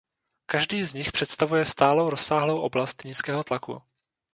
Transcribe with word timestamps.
Každý 0.45 0.83
z 0.83 0.93
nich 0.93 1.11
představuje 1.11 1.65
stálou 1.65 2.09
rozsáhlou 2.09 2.59
oblast 2.59 3.03
nízkého 3.05 3.43
tlaku. 3.43 3.81